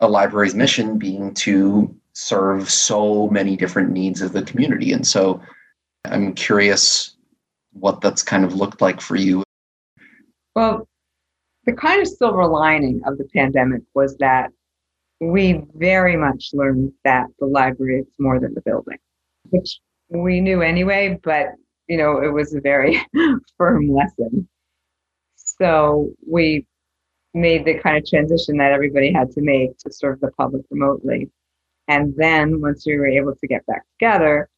[0.00, 4.92] a library's mission being to serve so many different needs of the community.
[4.92, 5.40] And so
[6.04, 7.16] I'm curious
[7.72, 9.44] what that's kind of looked like for you.
[10.58, 10.88] Well,
[11.66, 14.50] the kind of silver lining of the pandemic was that
[15.20, 18.98] we very much learned that the library is more than the building,
[19.50, 21.50] which we knew anyway, but
[21.86, 23.00] you know, it was a very
[23.56, 24.48] firm lesson.
[25.36, 26.66] So we
[27.34, 31.30] made the kind of transition that everybody had to make to serve the public remotely.
[31.86, 34.48] And then once we were able to get back together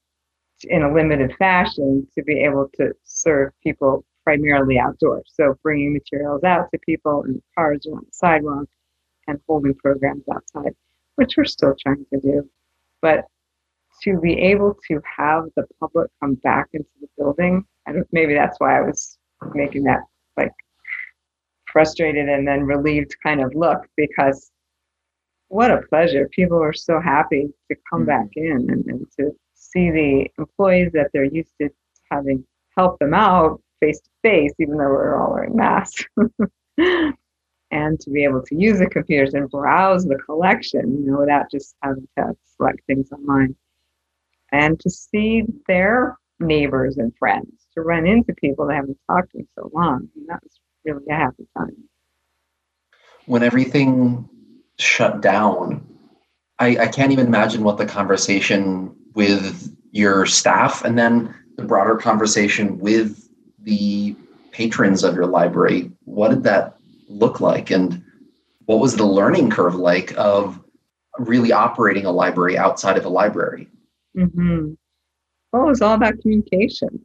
[0.62, 5.30] in a limited fashion to be able to serve people primarily outdoors.
[5.34, 8.66] So bringing materials out to people in cars on the sidewalk
[9.26, 10.74] and holding programs outside,
[11.16, 12.48] which we're still trying to do.
[13.02, 13.24] But
[14.02, 18.58] to be able to have the public come back into the building, and maybe that's
[18.58, 19.18] why I was
[19.54, 20.00] making that
[20.36, 20.52] like
[21.66, 24.50] frustrated and then relieved kind of look because
[25.48, 26.28] what a pleasure.
[26.28, 28.08] People are so happy to come mm-hmm.
[28.08, 31.68] back in and, and to see the employees that they're used to
[32.10, 32.44] having
[32.76, 36.04] help them out face to face, even though we're all wearing masks.
[37.70, 41.50] and to be able to use the computers and browse the collection, you know, without
[41.50, 43.54] just having to select things online.
[44.52, 49.38] And to see their neighbors and friends, to run into people they haven't talked to
[49.38, 50.08] in so long.
[50.16, 51.76] Mean, that was really a happy time.
[53.26, 54.28] When everything
[54.78, 55.86] shut down,
[56.58, 61.96] I, I can't even imagine what the conversation with your staff and then the broader
[61.96, 63.29] conversation with
[63.62, 64.16] the
[64.52, 65.90] patrons of your library.
[66.04, 66.76] What did that
[67.08, 67.70] look like?
[67.70, 68.02] And
[68.66, 70.62] what was the learning curve like of
[71.18, 73.68] really operating a library outside of a library?
[74.16, 74.72] Mm-hmm.
[75.52, 77.00] Well, it was all about communication.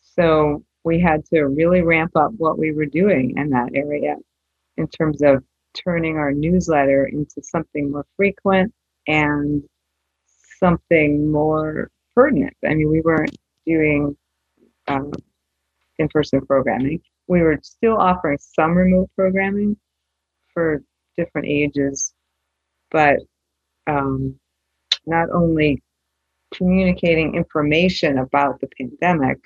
[0.00, 4.16] So we had to really ramp up what we were doing in that area
[4.76, 5.42] in terms of
[5.74, 8.72] turning our newsletter into something more frequent
[9.06, 9.62] and
[10.58, 12.56] something more pertinent.
[12.64, 14.16] I mean, we weren't doing
[14.88, 15.12] um,
[16.00, 17.00] in person programming.
[17.28, 19.76] We were still offering some remote programming
[20.52, 20.82] for
[21.16, 22.12] different ages,
[22.90, 23.16] but
[23.86, 24.34] um,
[25.06, 25.82] not only
[26.54, 29.38] communicating information about the pandemic,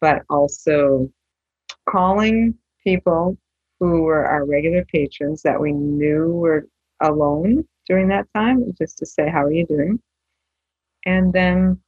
[0.00, 1.10] but also
[1.88, 3.36] calling people
[3.80, 6.66] who were our regular patrons that we knew were
[7.02, 10.00] alone during that time, just to say, How are you doing?
[11.06, 11.80] And then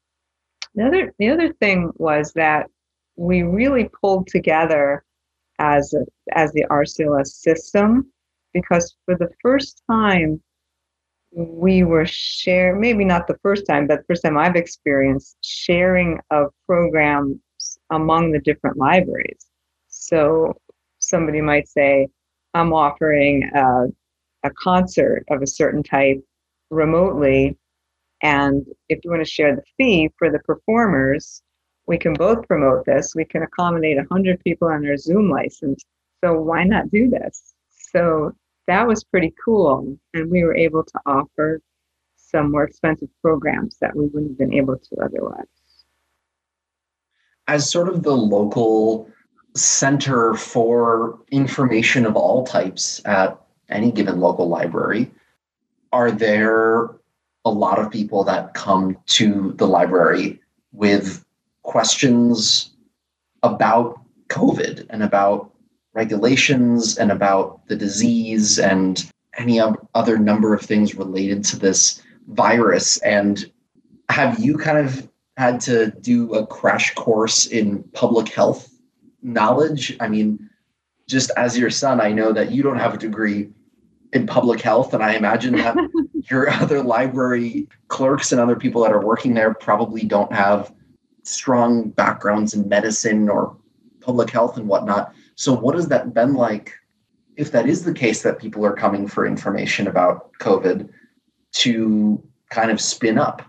[0.74, 2.66] the other, the other thing was that
[3.20, 5.04] we really pulled together
[5.59, 8.11] as, a, as the RCLS system
[8.55, 10.40] because for the first time,
[11.32, 16.18] we were share maybe not the first time but the first time i've experienced sharing
[16.32, 17.38] of programs
[17.90, 19.47] among the different libraries.
[19.86, 20.53] So
[20.99, 22.09] somebody might say
[22.55, 23.84] i'm offering a,
[24.42, 26.18] a concert of a certain type
[26.70, 27.57] remotely
[28.22, 31.42] and if you want to share the fee for the performers
[31.91, 35.84] we can both promote this we can accommodate 100 people on our zoom license
[36.22, 38.32] so why not do this so
[38.70, 39.99] that was pretty cool.
[40.14, 41.61] And we were able to offer
[42.16, 45.47] some more expensive programs that we wouldn't have been able to otherwise.
[47.49, 49.11] As sort of the local
[49.57, 55.11] center for information of all types at any given local library,
[55.91, 56.91] are there
[57.45, 61.24] a lot of people that come to the library with
[61.62, 62.74] questions
[63.42, 65.50] about COVID and about
[65.94, 69.61] regulations and about the disease and any
[69.94, 72.98] other number of things related to this virus.
[72.98, 73.50] And
[74.08, 78.70] have you kind of had to do a crash course in public health
[79.22, 79.96] knowledge?
[80.00, 80.50] I mean,
[81.08, 83.50] just as your son, I know that you don't have a degree
[84.12, 85.76] in public health, and I imagine that
[86.30, 90.72] your other library clerks and other people that are working there probably don't have
[91.22, 93.56] strong backgrounds in medicine or
[94.00, 95.14] public health and whatnot.
[95.34, 96.74] So, what has that been like
[97.36, 100.88] if that is the case that people are coming for information about COVID
[101.52, 103.42] to kind of spin up?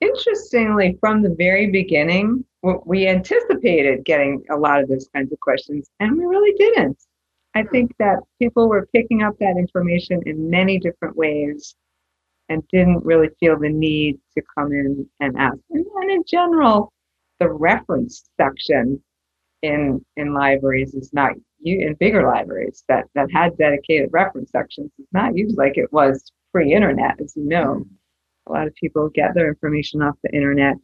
[0.00, 2.44] Interestingly, from the very beginning,
[2.84, 6.98] we anticipated getting a lot of those kinds of questions, and we really didn't.
[7.54, 11.74] I think that people were picking up that information in many different ways
[12.48, 15.58] and didn't really feel the need to come in and ask.
[15.70, 16.92] And, and in general,
[17.40, 19.02] the reference section
[19.62, 21.32] in in libraries is not
[21.64, 26.32] in bigger libraries that that had dedicated reference sections is not used like it was
[26.52, 27.84] pre-internet, as you know.
[28.46, 30.76] A lot of people get their information off the internet.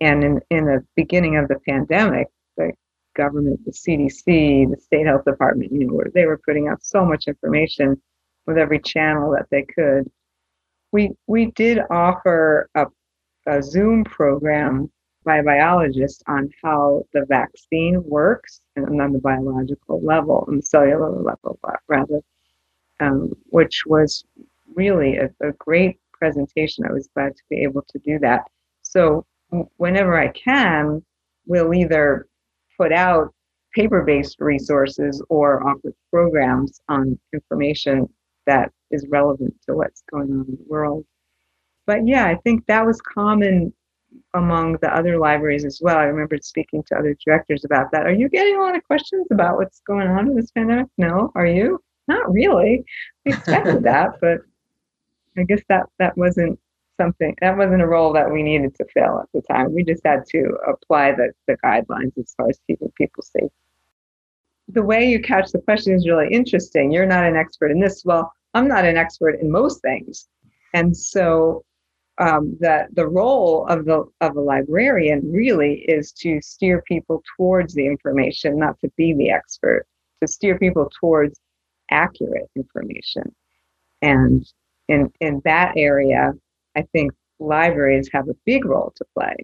[0.00, 2.72] And in, in the beginning of the pandemic, the
[3.14, 7.28] government, the CDC, the state health department, you know, they were putting out so much
[7.28, 8.00] information
[8.46, 10.10] with every channel that they could.
[10.92, 12.86] We we did offer a,
[13.46, 14.90] a Zoom program
[15.24, 20.66] by a biologist on how the vaccine works and on the biological level, and the
[20.66, 22.20] cellular level, rather,
[23.00, 24.24] um, which was
[24.74, 26.84] really a, a great presentation.
[26.84, 28.42] I was glad to be able to do that.
[28.82, 29.24] So
[29.76, 31.04] whenever I can,
[31.46, 32.26] we'll either
[32.76, 33.32] put out
[33.74, 38.08] paper-based resources or offer programs on information
[38.46, 41.04] that is relevant to what's going on in the world.
[41.86, 43.72] But yeah, I think that was common
[44.34, 45.96] among the other libraries as well.
[45.96, 48.06] I remember speaking to other directors about that.
[48.06, 50.88] Are you getting a lot of questions about what's going on in this pandemic?
[50.98, 51.32] No.
[51.34, 51.80] Are you?
[52.08, 52.84] Not really.
[53.24, 54.40] We expected that, but
[55.36, 56.58] I guess that that wasn't
[57.00, 59.74] something that wasn't a role that we needed to fill at the time.
[59.74, 63.50] We just had to apply the, the guidelines as far as keeping people safe.
[64.72, 66.90] The way you catch the question is really interesting.
[66.90, 68.04] You're not an expert in this.
[68.04, 70.28] Well, I'm not an expert in most things.
[70.74, 71.64] And so
[72.18, 77.74] um, that the role of the of a librarian really is to steer people towards
[77.74, 79.86] the information, not to be the expert,
[80.20, 81.40] to steer people towards
[81.90, 83.34] accurate information.
[84.02, 84.46] And
[84.88, 86.32] in in that area,
[86.76, 89.36] I think libraries have a big role to play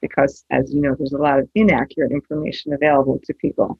[0.00, 3.78] because, as you know, there's a lot of inaccurate information available to people.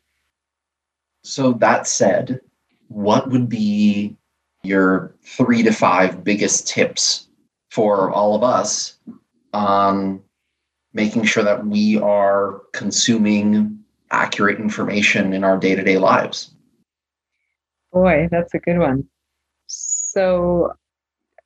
[1.22, 2.40] So that said,
[2.88, 4.16] what would be
[4.62, 7.28] your three to five biggest tips
[7.70, 8.98] for all of us
[9.52, 10.22] on
[10.92, 13.78] making sure that we are consuming
[14.10, 16.54] accurate information in our day-to-day lives?
[17.92, 19.04] Boy that's a good one.
[19.66, 20.72] So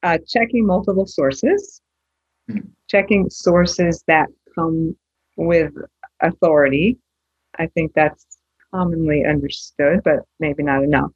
[0.03, 1.81] uh, checking multiple sources.
[2.49, 2.59] Hmm.
[2.89, 4.95] checking sources that come
[5.39, 5.73] with
[6.21, 6.99] authority.
[7.59, 8.34] I think that's
[8.75, 11.11] commonly understood but maybe not enough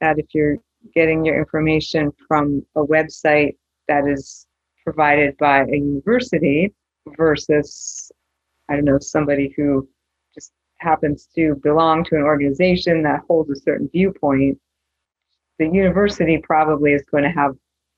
[0.00, 0.56] that if you're
[0.94, 3.56] getting your information from a website
[3.88, 4.46] that is
[4.84, 6.72] provided by a university
[7.16, 8.10] versus,
[8.68, 9.88] I don't know, somebody who
[10.34, 14.58] just happens to belong to an organization that holds a certain viewpoint,
[15.58, 17.54] the university probably is going to have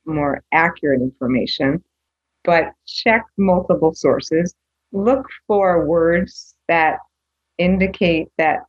[0.07, 1.83] more accurate information.
[2.45, 4.55] But check multiple sources.
[4.93, 6.99] Look for words that
[7.59, 8.61] indicate that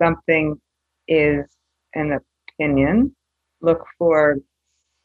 [0.00, 0.60] something
[1.06, 1.46] is
[1.94, 2.18] an
[2.58, 3.14] opinion.
[3.60, 4.36] Look for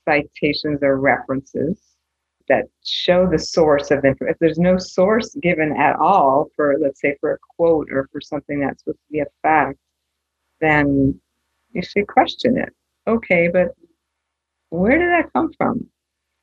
[0.07, 1.79] citations or references
[2.49, 4.33] that show the source of information.
[4.33, 8.19] If there's no source given at all for, let's say, for a quote or for
[8.21, 9.79] something that's supposed to be a fact,
[10.59, 11.19] then
[11.71, 12.69] you should question it.
[13.07, 13.69] Okay, but
[14.69, 15.87] where did that come from?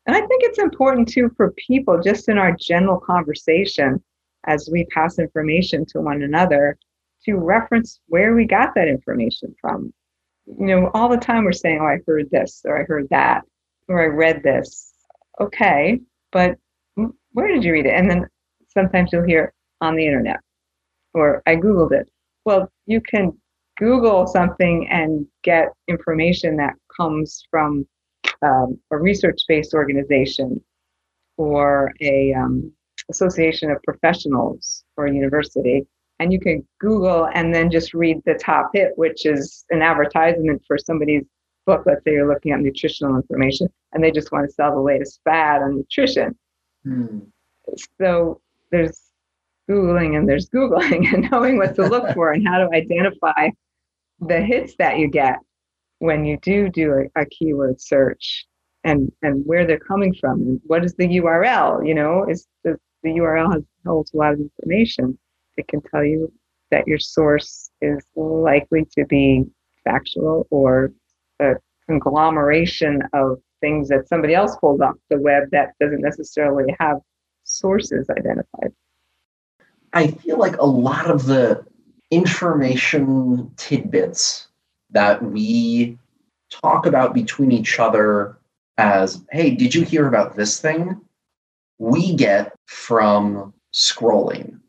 [0.06, 4.02] And I think it's important too for people, just in our general conversation
[4.46, 6.78] as we pass information to one another,
[7.24, 9.92] to reference where we got that information from.
[10.46, 13.44] You know, all the time we're saying, oh, I heard this or I heard that
[13.88, 14.92] or I read this.
[15.40, 16.00] Okay,
[16.32, 16.56] but
[17.32, 17.94] where did you read it?
[17.94, 18.26] And then
[18.68, 20.40] sometimes you'll hear on the internet
[21.14, 22.08] or I Googled it.
[22.44, 23.32] Well, you can
[23.78, 27.86] Google something and get information that comes from
[28.42, 30.62] um, a research based organization
[31.36, 32.72] or a um,
[33.10, 35.86] association of professionals or a university.
[36.20, 40.62] And you can Google and then just read the top hit, which is an advertisement
[40.66, 41.24] for somebody's
[41.66, 41.82] book.
[41.86, 45.20] Let's say you're looking at nutritional information and they just want to sell the latest
[45.24, 46.36] fad on nutrition.
[46.84, 47.20] Hmm.
[47.98, 48.40] So
[48.70, 49.00] there's
[49.68, 53.48] Googling and there's Googling and knowing what to look for and how to identify
[54.20, 55.38] the hits that you get
[56.00, 58.46] when you do do a, a keyword search
[58.84, 62.76] and and where they're coming from and what is the URL you know is the,
[63.02, 65.18] the URL has holds a lot of information
[65.56, 66.32] it can tell you
[66.70, 69.44] that your source is likely to be
[69.84, 70.92] factual or
[71.40, 71.54] a
[71.88, 76.98] conglomeration of things that somebody else pulled off the web that doesn't necessarily have
[77.44, 78.72] sources identified
[79.92, 81.64] I feel like a lot of the
[82.10, 84.48] information tidbits
[84.90, 85.98] that we
[86.50, 88.38] talk about between each other
[88.78, 91.00] as, hey, did you hear about this thing?
[91.78, 94.60] We get from scrolling.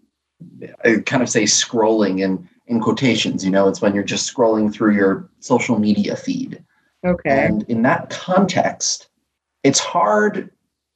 [0.83, 4.73] I kind of say scrolling in, in quotations, you know, it's when you're just scrolling
[4.73, 6.63] through your social media feed.
[7.05, 9.09] okay And in that context,
[9.63, 10.51] it's hard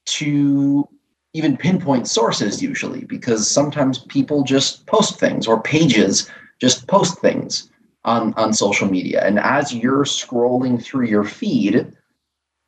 [0.06, 0.88] to
[1.34, 6.30] even pinpoint sources usually because sometimes people just post things or pages
[6.62, 7.70] just post things
[8.06, 9.22] on, on social media.
[9.26, 11.92] And as you're scrolling through your feed,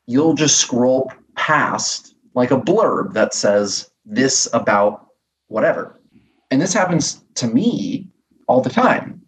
[0.07, 5.07] you'll just scroll past like a blurb that says this about
[5.47, 5.96] whatever.
[6.49, 8.09] And this happens to me
[8.47, 9.21] all the time,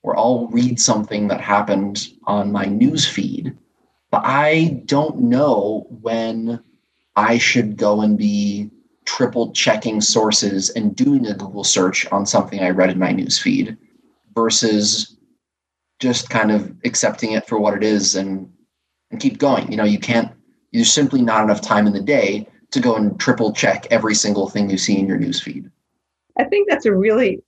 [0.00, 3.56] where I'll read something that happened on my news feed,
[4.10, 6.62] but I don't know when
[7.16, 8.70] I should go and be
[9.04, 13.38] triple checking sources and doing a Google search on something I read in my news
[13.38, 13.76] feed
[14.34, 15.16] versus
[15.98, 18.50] just kind of accepting it for what it is and
[19.10, 19.70] and keep going.
[19.70, 20.32] You know, you can't
[20.72, 24.48] there's simply not enough time in the day to go and triple check every single
[24.48, 25.70] thing you see in your news feed.
[26.38, 27.42] I think that's a really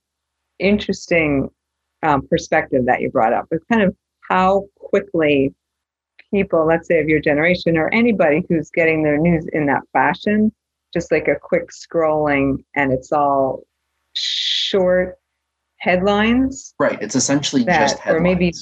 [0.59, 1.49] interesting
[2.03, 3.47] um, perspective that you brought up.
[3.51, 3.95] It's kind of
[4.29, 5.53] how quickly
[6.31, 10.51] people, let's say of your generation or anybody who's getting their news in that fashion,
[10.93, 13.63] just like a quick scrolling and it's all
[14.13, 15.17] short
[15.77, 16.73] headlines.
[16.79, 16.97] Right.
[17.01, 18.19] It's essentially That, just headlines.
[18.19, 18.53] or maybe-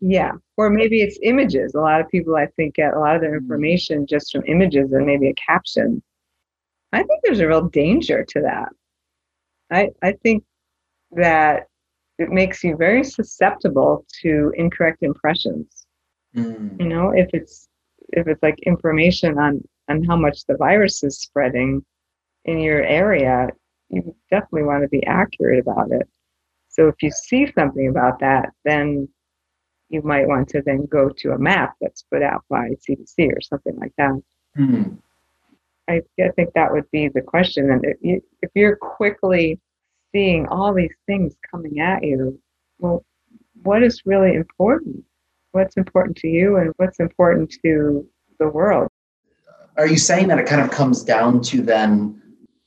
[0.00, 0.32] Yeah.
[0.56, 1.74] Or maybe it's images.
[1.74, 3.42] A lot of people, I think, get a lot of their Mm.
[3.42, 6.02] information just from images and maybe a caption.
[6.92, 8.68] I think there's a real danger to that.
[9.70, 10.44] I, I think
[11.12, 11.66] that
[12.18, 15.86] it makes you very susceptible to incorrect impressions.
[16.36, 16.80] Mm.
[16.80, 17.68] You know, if it's
[18.10, 21.84] if it's like information on on how much the virus is spreading
[22.44, 23.48] in your area,
[23.88, 26.08] you definitely want to be accurate about it.
[26.68, 29.08] So if you see something about that, then
[29.88, 33.40] you might want to then go to a map that's put out by CDC or
[33.40, 34.20] something like that.
[34.58, 34.98] Mm.
[35.88, 37.70] I, I think that would be the question.
[37.70, 39.58] And if, you, if you're quickly
[40.12, 42.38] seeing all these things coming at you,
[42.78, 43.04] well,
[43.62, 45.04] what is really important?
[45.52, 48.06] What's important to you and what's important to
[48.38, 48.88] the world?
[49.76, 52.20] Are you saying that it kind of comes down to then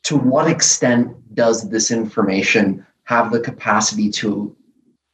[0.03, 4.55] to what extent does this information have the capacity to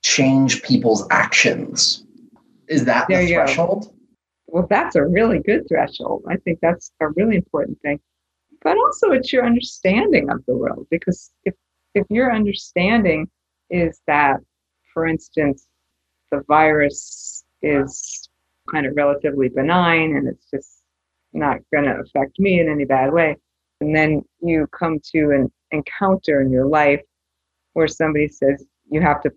[0.04, 2.06] change people's actions?
[2.68, 3.86] Is that There the threshold?
[3.86, 3.94] go.
[4.48, 6.24] Well, that's a really good threshold.
[6.30, 8.00] I think that's a really important thing.
[8.64, 10.88] But also, it's your understanding of the world.
[10.90, 11.54] Because if,
[11.94, 13.30] if your understanding
[13.70, 14.38] is that,
[14.94, 15.68] for instance,
[16.32, 18.30] the virus is
[18.72, 20.82] kind of relatively benign and it's just
[21.34, 23.36] not going to affect me in any bad way,
[23.82, 27.02] and then you come to an encounter in your life
[27.74, 29.32] where somebody says you have to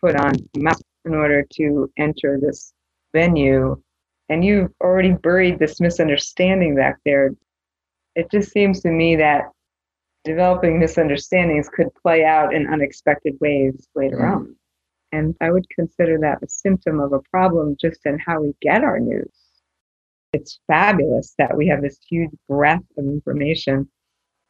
[0.00, 2.72] put on a mask in order to enter this
[3.12, 3.80] venue
[4.28, 7.34] and you've already buried this misunderstanding back there.
[8.14, 9.50] It just seems to me that
[10.24, 14.32] developing misunderstandings could play out in unexpected ways later Mm.
[14.32, 14.56] on.
[15.12, 18.82] And I would consider that a symptom of a problem just in how we get
[18.82, 19.32] our news.
[20.32, 23.88] It's fabulous that we have this huge breadth of information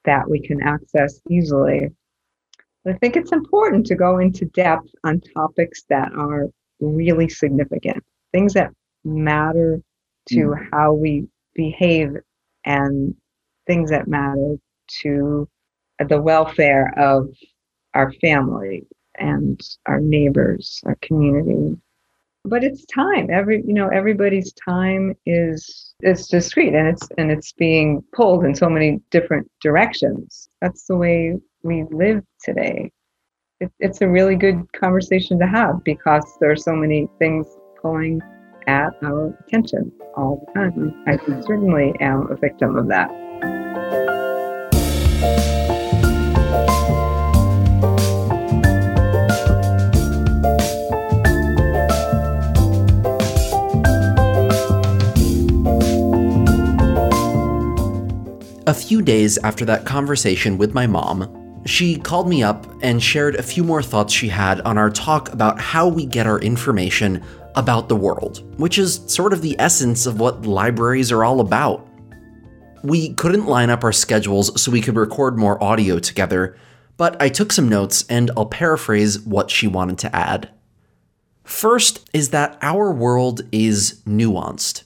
[0.05, 1.91] that we can access easily.
[2.85, 6.49] But I think it's important to go into depth on topics that are
[6.81, 8.03] really significant,
[8.33, 8.73] things that
[9.05, 9.81] matter
[10.29, 10.69] to mm.
[10.73, 12.17] how we behave
[12.65, 13.15] and
[13.67, 14.57] things that matter
[15.03, 15.49] to
[16.09, 17.29] the welfare of
[17.95, 18.87] our family
[19.17, 21.77] and our neighbors, our community.
[22.47, 23.31] But it's time.
[23.31, 28.55] Every you know, everybody's time is is discrete and it's and it's being pulled in
[28.55, 30.51] so many different directions.
[30.61, 32.93] That's the way we live today.
[33.61, 37.47] It, it's a really good conversation to have because there are so many things
[37.81, 38.21] pulling
[38.67, 41.05] at our attention all the time.
[41.07, 43.11] I certainly am a victim of that.
[58.67, 63.37] A few days after that conversation with my mom, she called me up and shared
[63.37, 67.23] a few more thoughts she had on our talk about how we get our information
[67.57, 71.87] about the world, which is sort of the essence of what libraries are all about.
[72.83, 76.57] We couldn't line up our schedules so we could record more audio together,
[76.97, 80.51] but I took some notes and I'll paraphrase what she wanted to add.
[81.45, 84.85] First is that our world is nuanced.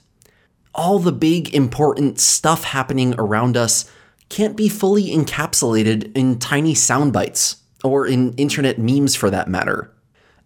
[0.75, 3.89] All the big, important stuff happening around us
[4.29, 9.91] can't be fully encapsulated in tiny sound bites, or in internet memes for that matter.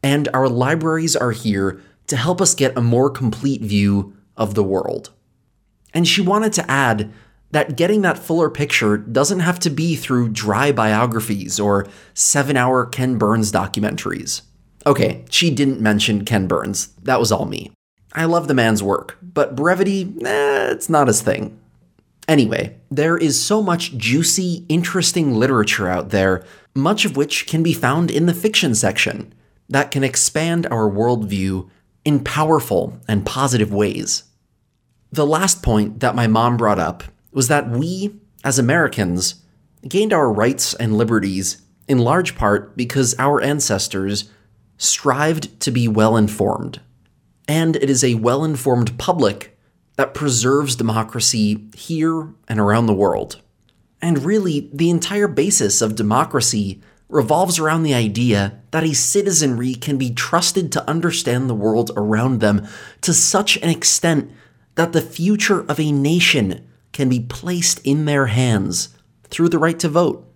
[0.01, 4.63] And our libraries are here to help us get a more complete view of the
[4.63, 5.11] world.
[5.93, 7.11] And she wanted to add
[7.51, 12.85] that getting that fuller picture doesn't have to be through dry biographies or seven hour
[12.85, 14.41] Ken Burns documentaries.
[14.85, 16.87] Okay, she didn't mention Ken Burns.
[17.03, 17.71] That was all me.
[18.13, 21.59] I love the man's work, but brevity, eh, it's not his thing.
[22.27, 26.43] Anyway, there is so much juicy, interesting literature out there,
[26.73, 29.33] much of which can be found in the fiction section,
[29.69, 31.69] that can expand our worldview
[32.05, 34.23] in powerful and positive ways.
[35.11, 39.35] The last point that my mom brought up was that we, as Americans,
[39.87, 44.29] gained our rights and liberties in large part because our ancestors
[44.77, 46.81] strived to be well informed.
[47.47, 49.57] And it is a well informed public
[49.95, 53.41] that preserves democracy here and around the world.
[54.01, 56.81] And really, the entire basis of democracy
[57.13, 62.39] revolves around the idea that a citizenry can be trusted to understand the world around
[62.39, 62.67] them
[63.01, 64.31] to such an extent
[64.75, 68.89] that the future of a nation can be placed in their hands
[69.25, 70.27] through the right to vote.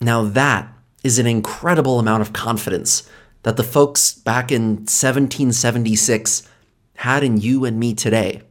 [0.00, 0.72] Now, that
[1.04, 3.08] is an incredible amount of confidence
[3.42, 6.48] that the folks back in 1776
[6.96, 8.42] had in you and me today.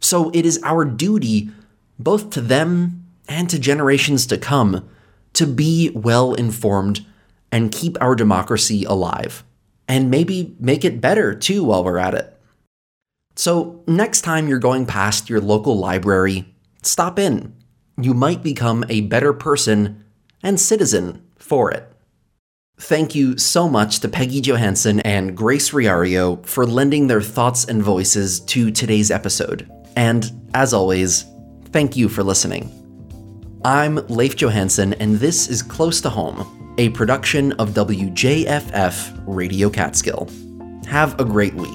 [0.00, 1.50] So it is our duty,
[1.98, 4.88] both to them and to generations to come,
[5.34, 7.04] to be well informed
[7.50, 9.44] and keep our democracy alive.
[9.88, 12.38] And maybe make it better too while we're at it.
[13.34, 17.54] So, next time you're going past your local library, stop in.
[18.00, 20.04] You might become a better person
[20.42, 21.92] and citizen for it.
[22.78, 27.82] Thank you so much to Peggy Johansson and Grace Riario for lending their thoughts and
[27.82, 29.70] voices to today's episode.
[29.94, 31.24] And as always,
[31.66, 32.81] thank you for listening.
[33.64, 40.28] I'm Leif Johansson, and this is Close to Home, a production of WJFF Radio Catskill.
[40.88, 41.70] Have a great week.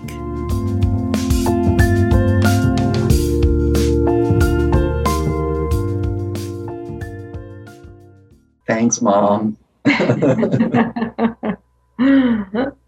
[8.67, 9.55] Thanks, Mom.